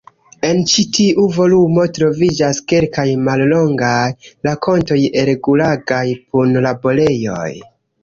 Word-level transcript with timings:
En 0.47 0.61
ĉi 0.69 0.85
tiu 0.97 1.25
volumo 1.35 1.83
troviĝas 1.97 2.63
kelkaj 2.73 3.07
mallongaj 3.29 4.01
rakontoj 4.51 5.01
el 5.25 5.33
Gulagaj 5.51 6.05
punlaborejoj. 6.27 7.51